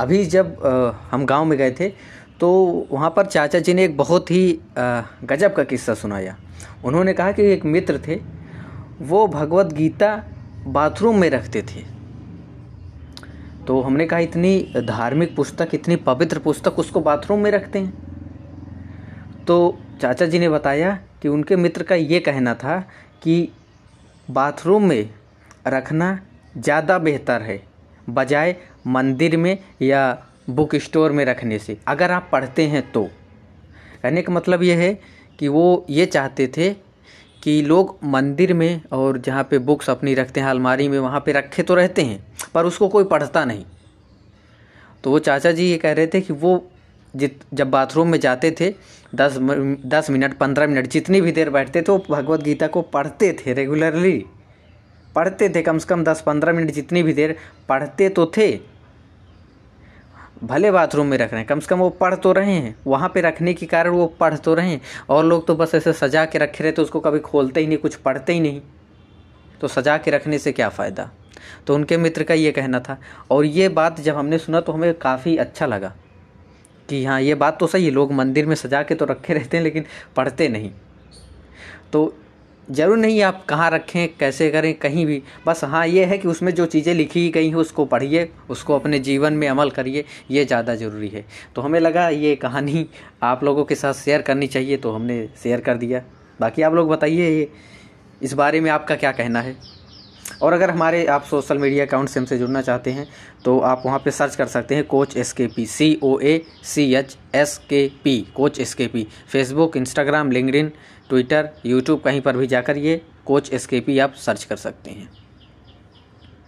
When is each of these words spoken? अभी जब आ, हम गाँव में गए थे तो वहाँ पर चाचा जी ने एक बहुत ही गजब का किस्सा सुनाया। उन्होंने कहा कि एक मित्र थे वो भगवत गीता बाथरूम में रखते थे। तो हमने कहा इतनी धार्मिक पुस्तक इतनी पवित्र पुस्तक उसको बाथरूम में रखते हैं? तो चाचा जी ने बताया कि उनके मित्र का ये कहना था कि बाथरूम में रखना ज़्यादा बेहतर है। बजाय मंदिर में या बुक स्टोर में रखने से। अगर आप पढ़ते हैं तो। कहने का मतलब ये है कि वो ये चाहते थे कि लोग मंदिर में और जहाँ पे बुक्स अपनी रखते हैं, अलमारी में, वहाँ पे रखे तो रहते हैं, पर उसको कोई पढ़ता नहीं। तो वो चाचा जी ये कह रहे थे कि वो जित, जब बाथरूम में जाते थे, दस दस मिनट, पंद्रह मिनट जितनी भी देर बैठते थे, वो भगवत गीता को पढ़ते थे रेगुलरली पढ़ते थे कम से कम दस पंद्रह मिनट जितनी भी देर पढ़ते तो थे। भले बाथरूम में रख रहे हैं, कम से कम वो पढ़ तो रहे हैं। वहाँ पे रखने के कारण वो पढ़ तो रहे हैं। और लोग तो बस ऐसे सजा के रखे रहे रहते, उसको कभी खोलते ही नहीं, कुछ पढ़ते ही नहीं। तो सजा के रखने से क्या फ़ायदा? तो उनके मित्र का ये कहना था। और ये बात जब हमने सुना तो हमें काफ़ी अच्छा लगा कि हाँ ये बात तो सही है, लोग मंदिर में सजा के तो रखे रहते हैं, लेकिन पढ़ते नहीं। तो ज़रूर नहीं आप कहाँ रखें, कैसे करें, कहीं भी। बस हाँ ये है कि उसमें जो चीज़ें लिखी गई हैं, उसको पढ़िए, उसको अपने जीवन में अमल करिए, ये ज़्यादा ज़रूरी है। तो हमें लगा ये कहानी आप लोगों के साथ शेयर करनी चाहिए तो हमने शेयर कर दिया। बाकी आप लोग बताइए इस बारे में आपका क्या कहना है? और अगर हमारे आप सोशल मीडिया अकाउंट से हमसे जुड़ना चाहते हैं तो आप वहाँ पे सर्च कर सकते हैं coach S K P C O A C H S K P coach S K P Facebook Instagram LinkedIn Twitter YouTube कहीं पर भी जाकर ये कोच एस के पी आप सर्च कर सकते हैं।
अभी 0.00 0.24
जब 0.26 0.64
आ, 0.64 0.70
हम 1.10 1.24
गाँव 1.26 1.44
में 1.44 1.56
गए 1.58 1.70
थे 1.70 1.88
तो 2.40 2.50
वहाँ 2.90 3.10
पर 3.10 3.26
चाचा 3.26 3.58
जी 3.58 3.74
ने 3.74 3.84
एक 3.84 3.96
बहुत 3.96 4.30
ही 4.30 4.58
गजब 4.74 5.54
का 5.54 5.64
किस्सा 5.64 5.94
सुनाया। 5.94 6.36
उन्होंने 6.84 7.12
कहा 7.12 7.32
कि 7.32 7.42
एक 7.44 7.64
मित्र 7.66 8.00
थे 8.06 8.20
वो 9.02 9.26
भगवत 9.28 9.72
गीता 9.72 10.16
बाथरूम 10.68 11.18
में 11.20 11.28
रखते 11.30 11.62
थे। 11.64 11.82
तो 13.66 13.80
हमने 13.80 14.06
कहा 14.06 14.18
इतनी 14.18 14.82
धार्मिक 14.86 15.34
पुस्तक 15.36 15.74
इतनी 15.74 15.96
पवित्र 15.98 16.38
पुस्तक 16.38 16.78
उसको 16.78 17.00
बाथरूम 17.00 17.40
में 17.40 17.50
रखते 17.50 17.78
हैं? 17.78 17.92
तो 19.46 19.78
चाचा 20.00 20.26
जी 20.26 20.38
ने 20.38 20.48
बताया 20.48 20.98
कि 21.22 21.28
उनके 21.28 21.56
मित्र 21.56 21.82
का 21.82 21.94
ये 21.94 22.20
कहना 22.20 22.54
था 22.54 22.78
कि 23.22 23.48
बाथरूम 24.28 24.88
में 24.88 25.10
रखना 25.66 26.18
ज़्यादा 26.56 26.98
बेहतर 26.98 27.42
है। 27.42 27.62
बजाय 28.14 28.56
मंदिर 28.86 29.36
में 29.36 29.56
या 29.82 30.02
बुक 30.50 30.76
स्टोर 30.76 31.12
में 31.12 31.24
रखने 31.24 31.58
से। 31.58 31.76
अगर 31.88 32.10
आप 32.10 32.28
पढ़ते 32.32 32.66
हैं 32.66 32.90
तो। 32.92 33.04
कहने 34.02 34.22
का 34.22 34.32
मतलब 34.32 34.62
ये 34.62 34.74
है 34.74 34.98
कि 35.38 35.48
वो 35.48 35.86
ये 35.90 36.06
चाहते 36.06 36.46
थे 36.46 36.70
कि 37.42 37.60
लोग 37.62 37.96
मंदिर 38.04 38.52
में 38.54 38.80
और 38.92 39.18
जहाँ 39.18 39.44
पे 39.44 39.58
बुक्स 39.58 39.90
अपनी 39.90 40.14
रखते 40.14 40.40
हैं, 40.40 40.46
अलमारी 40.46 40.88
में, 40.88 40.98
वहाँ 40.98 41.20
पे 41.20 41.32
रखे 41.32 41.62
तो 41.62 41.74
रहते 41.74 42.02
हैं, 42.02 42.24
पर 42.54 42.64
उसको 42.64 42.88
कोई 42.88 43.04
पढ़ता 43.04 43.44
नहीं। 43.44 43.64
तो 45.04 45.10
वो 45.10 45.18
चाचा 45.18 45.52
जी 45.52 45.70
ये 45.70 45.76
कह 45.76 45.92
रहे 45.92 46.06
थे 46.06 46.20
कि 46.20 46.32
वो 46.32 46.70
जित, 47.16 47.40
जब 47.54 47.70
बाथरूम 47.70 48.08
में 48.08 48.18
जाते 48.20 48.50
थे, 48.50 48.74
दस 49.14 49.36
दस 49.86 50.10
मिनट, 50.10 50.36
पंद्रह 50.38 50.66
मिनट 50.66 50.86
जितनी 50.86 51.20
भी 51.20 51.32
देर 51.32 51.50
बैठते 51.50 51.82
थे, 51.82 51.92
वो 51.92 52.04
भगवत 52.10 52.42
गीता 52.42 52.66
को 52.66 52.82
पढ़ते 52.82 53.32
थे 53.32 53.52
रेगुलरली 53.52 54.24
पढ़ते 55.14 55.48
थे 55.48 55.62
कम 55.62 55.78
से 55.78 55.86
कम 55.86 56.04
दस 56.04 56.20
पंद्रह 56.20 56.52
मिनट 56.52 56.70
जितनी 56.70 57.02
भी 57.02 57.12
देर 57.12 57.36
पढ़ते 57.68 58.08
तो 58.08 58.26
थे। 58.36 58.50
भले 60.42 60.70
बाथरूम 60.70 61.06
में 61.06 61.16
रख 61.18 61.30
रहे 61.30 61.40
हैं, 61.40 61.46
कम 61.48 61.60
से 61.60 61.66
कम 61.66 61.78
वो 61.78 61.88
पढ़ 61.90 62.14
तो 62.14 62.32
रहे 62.32 62.52
हैं। 62.52 62.74
वहाँ 62.86 63.08
पे 63.14 63.20
रखने 63.20 63.54
के 63.54 63.66
कारण 63.66 63.90
वो 63.90 64.06
पढ़ 64.20 64.36
तो 64.36 64.54
रहे 64.54 64.70
हैं। 64.70 64.80
और 65.08 65.24
लोग 65.24 65.46
तो 65.46 65.56
बस 65.56 65.74
ऐसे 65.74 65.92
सजा 65.92 66.24
के 66.24 66.38
रखे 66.38 66.62
रहे 66.64 66.70
रहते, 66.70 66.82
उसको 66.82 67.00
कभी 67.00 67.18
खोलते 67.20 67.60
ही 67.60 67.66
नहीं, 67.66 67.78
कुछ 67.78 67.94
पढ़ते 67.94 68.32
ही 68.32 68.40
नहीं। 68.40 68.60
तो 69.60 69.68
सजा 69.68 69.96
के 69.98 70.10
रखने 70.10 70.38
से 70.38 70.52
क्या 70.52 70.68
फ़ायदा? 70.68 71.10
तो 71.66 71.74
उनके 71.74 71.96
मित्र 71.96 72.22
का 72.22 72.34
ये 72.34 72.52
कहना 72.52 72.80
था। 72.80 72.96
और 73.30 73.44
ये 73.44 73.68
बात 73.68 74.00
जब 74.00 74.16
हमने 74.16 74.38
सुना 74.38 74.60
तो 74.60 74.72
हमें 74.72 74.92
काफ़ी 74.94 75.36
अच्छा 75.36 75.66
लगा 75.66 75.92
कि 76.88 77.04
हाँ 77.04 77.20
ये 77.20 77.34
बात 77.34 77.58
तो 77.60 77.66
सही 77.66 77.84
है, 77.84 77.90
लोग 77.90 78.12
मंदिर 78.12 78.46
में 78.46 78.54
सजा 78.54 78.82
के 78.82 78.94
तो 78.94 79.04
रखे 79.04 79.34
रहते 79.34 79.56
हैं, 79.56 79.64
लेकिन 79.64 79.84
पढ़ते 80.16 80.48
नहीं। 80.48 80.70
तो 81.92 82.14
ज़रूर 82.70 82.98
नहीं 82.98 83.20
आप 83.22 83.44
कहाँ 83.48 83.70
रखें, 83.70 84.08
कैसे 84.18 84.50
करें, 84.50 84.72
कहीं 84.74 85.04
भी। 85.06 85.22
बस 85.46 85.64
हाँ 85.64 85.86
ये 85.86 86.04
है 86.04 86.18
कि 86.18 86.28
उसमें 86.28 86.52
जो 86.54 86.66
चीज़ें 86.66 86.92
लिखी 86.94 87.28
गई 87.30 87.48
हैं, 87.48 87.54
उसको 87.54 87.84
पढ़िए, 87.86 88.28
उसको 88.50 88.74
अपने 88.74 88.98
जीवन 89.00 89.32
में 89.32 89.48
अमल 89.48 89.70
करिए, 89.70 90.04
ये 90.30 90.44
ज़्यादा 90.44 90.74
ज़रूरी 90.74 91.08
है। 91.08 91.24
तो 91.56 91.62
हमें 91.62 91.80
लगा 91.80 92.08
ये 92.08 92.34
कहानी 92.36 92.86
आप 93.22 93.44
लोगों 93.44 93.64
के 93.64 93.74
साथ 93.74 93.94
शेयर 93.94 94.22
करनी 94.22 94.46
चाहिए 94.46 94.76
तो 94.76 94.92
हमने 94.92 95.26
शेयर 95.42 95.60
कर 95.60 95.76
दिया। 95.76 96.02
बाकी 96.40 96.62
आप 96.62 96.74
लोग 96.74 96.88
बताइए 96.88 97.48
इस 98.22 98.32
बारे 98.34 98.60
में 98.60 98.70
आपका 98.70 98.96
क्या 98.96 99.12
कहना 99.12 99.40
है? 99.40 99.56
और 100.42 100.52
अगर 100.52 100.70
हमारे 100.70 101.04
आप 101.06 101.24
सोशल 101.24 101.58
मीडिया 101.58 101.84
अकाउंट 101.86 102.08
से 102.08 102.20
हमसे 102.20 102.38
जुड़ना 102.38 102.62
चाहते 102.62 102.90
हैं 102.90 103.06
तो 103.44 103.58
आप 103.60 103.82
वहाँ 103.86 103.98
पे 103.98 104.10
सर्च 104.10 104.36
कर 104.36 104.46
सकते 104.46 104.74
हैं 104.74 104.84
coach 104.86 105.16
S 105.16 105.32
K 105.32 105.46
P 105.46 105.66
C 105.66 105.98
O 106.02 106.18
A 106.20 106.40
C 106.64 106.92
H 106.94 107.16
S 107.34 107.56
K 107.68 107.86
P 108.04 108.18
coach 108.36 108.60
S 108.60 108.74
K 108.74 108.86
P 108.86 109.06
Facebook 109.32 109.76
Instagram 109.76 110.30
LinkedIn 110.30 110.72
Twitter 111.08 111.50
YouTube 111.66 112.00
कहीं 112.00 112.20
पर 112.20 112.36
भी 112.36 112.46
जाकर 112.46 112.76
ये 112.76 113.00
कोच 113.26 113.52
एस 113.52 113.66
के 113.66 113.80
पी 113.80 113.98
आप 113.98 114.14
सर्च 114.16 114.44
कर 114.44 114.56
सकते 114.56 114.90
हैं। 114.90 115.08